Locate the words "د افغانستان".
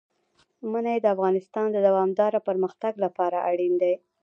1.01-1.67